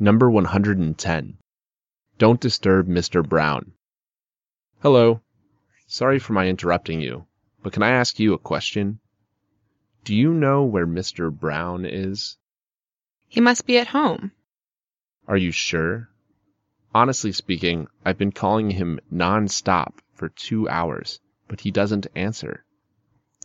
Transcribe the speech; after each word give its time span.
Number 0.00 0.30
110. 0.30 1.38
Don't 2.18 2.40
disturb 2.40 2.86
Mr. 2.86 3.28
Brown. 3.28 3.72
Hello. 4.80 5.22
Sorry 5.88 6.20
for 6.20 6.34
my 6.34 6.46
interrupting 6.46 7.00
you, 7.00 7.26
but 7.64 7.72
can 7.72 7.82
I 7.82 7.90
ask 7.90 8.20
you 8.20 8.32
a 8.32 8.38
question? 8.38 9.00
Do 10.04 10.14
you 10.14 10.32
know 10.32 10.62
where 10.62 10.86
Mr. 10.86 11.32
Brown 11.32 11.84
is? 11.84 12.36
He 13.26 13.40
must 13.40 13.66
be 13.66 13.76
at 13.78 13.88
home. 13.88 14.30
Are 15.26 15.36
you 15.36 15.50
sure? 15.50 16.08
Honestly 16.94 17.32
speaking, 17.32 17.88
I've 18.04 18.18
been 18.18 18.32
calling 18.32 18.70
him 18.70 19.00
non-stop 19.10 20.00
for 20.14 20.28
two 20.28 20.68
hours, 20.68 21.18
but 21.48 21.60
he 21.62 21.72
doesn't 21.72 22.06
answer. 22.14 22.64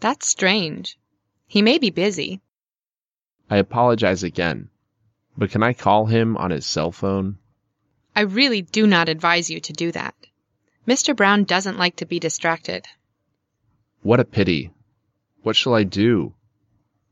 That's 0.02 0.28
strange. 0.28 1.00
He 1.48 1.64
may 1.64 1.80
be 1.80 1.90
busy. 1.90 2.42
I 3.50 3.58
apologize 3.58 4.22
again, 4.22 4.70
but 5.38 5.52
can 5.52 5.64
I 5.64 5.74
call 5.74 6.06
him 6.06 6.38
on 6.38 6.52
his 6.52 6.66
cell 6.66 6.92
phone? 6.92 7.38
I 8.16 8.22
really 8.22 8.62
do 8.62 8.86
not 8.86 9.10
advise 9.10 9.50
you 9.50 9.60
to 9.62 9.74
do 9.74 9.92
that. 9.92 10.16
Mr. 10.88 11.16
Brown 11.16 11.46
doesn't 11.46 11.78
like 11.78 11.96
to 11.98 12.06
be 12.06 12.20
distracted. 12.20 12.88
What 14.02 14.20
a 14.20 14.26
pity. 14.26 14.72
What 15.42 15.56
shall 15.56 15.74
I 15.74 15.84
do? 15.84 16.34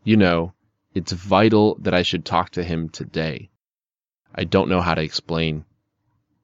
You 0.04 0.18
know, 0.18 0.54
it's 0.94 1.12
vital 1.12 1.76
that 1.80 1.94
I 1.94 2.02
should 2.02 2.26
talk 2.26 2.52
to 2.52 2.64
him 2.64 2.90
today. 2.90 3.50
I 4.36 4.44
don't 4.44 4.70
know 4.70 4.82
how 4.82 4.94
to 4.94 5.02
explain. 5.02 5.66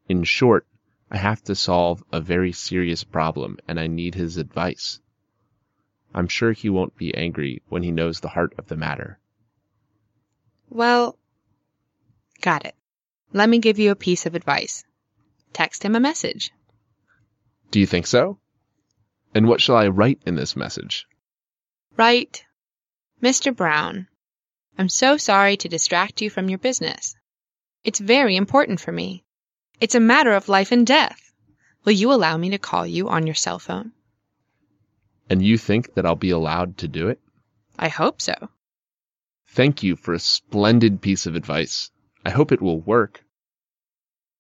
In 0.07 0.23
short, 0.23 0.65
I 1.11 1.17
have 1.17 1.43
to 1.43 1.55
solve 1.55 2.03
a 2.11 2.21
very 2.21 2.51
serious 2.51 3.03
problem 3.03 3.57
and 3.67 3.79
I 3.79 3.87
need 3.87 4.15
his 4.15 4.37
advice. 4.37 4.99
I'm 6.13 6.27
sure 6.27 6.53
he 6.53 6.69
won't 6.69 6.97
be 6.97 7.15
angry 7.15 7.61
when 7.69 7.83
he 7.83 7.91
knows 7.91 8.19
the 8.19 8.29
heart 8.29 8.53
of 8.57 8.67
the 8.67 8.77
matter. 8.77 9.19
Well, 10.69 11.16
got 12.41 12.65
it. 12.65 12.75
Let 13.33 13.49
me 13.49 13.59
give 13.59 13.79
you 13.79 13.91
a 13.91 13.95
piece 13.95 14.25
of 14.25 14.35
advice. 14.35 14.83
Text 15.53 15.83
him 15.83 15.95
a 15.95 15.99
message. 15.99 16.51
Do 17.71 17.79
you 17.79 17.85
think 17.85 18.07
so? 18.07 18.39
And 19.33 19.47
what 19.47 19.61
shall 19.61 19.75
I 19.75 19.87
write 19.87 20.21
in 20.25 20.35
this 20.35 20.55
message? 20.55 21.05
Write, 21.97 22.45
Mr. 23.21 23.55
Brown, 23.55 24.07
I'm 24.77 24.89
so 24.89 25.17
sorry 25.17 25.57
to 25.57 25.69
distract 25.69 26.21
you 26.21 26.29
from 26.29 26.49
your 26.49 26.59
business. 26.59 27.15
It's 27.83 27.99
very 27.99 28.35
important 28.35 28.79
for 28.79 28.91
me. 28.91 29.23
It's 29.79 29.95
a 29.95 29.99
matter 29.99 30.33
of 30.33 30.49
life 30.49 30.71
and 30.71 30.85
death. 30.85 31.31
Will 31.83 31.93
you 31.93 32.11
allow 32.11 32.37
me 32.37 32.49
to 32.51 32.57
call 32.57 32.85
you 32.85 33.09
on 33.09 33.25
your 33.25 33.35
cell 33.35 33.59
phone? 33.59 33.91
And 35.29 35.43
you 35.43 35.57
think 35.57 35.93
that 35.95 36.05
I'll 36.05 36.15
be 36.15 36.31
allowed 36.31 36.77
to 36.79 36.87
do 36.87 37.09
it? 37.09 37.19
I 37.77 37.89
hope 37.89 38.21
so. 38.21 38.33
Thank 39.49 39.83
you 39.83 39.95
for 39.95 40.13
a 40.13 40.19
splendid 40.19 41.01
piece 41.01 41.25
of 41.25 41.35
advice. 41.35 41.91
I 42.27 42.31
hope 42.31 42.51
it 42.51 42.61
will 42.61 42.81
work. 42.81 43.23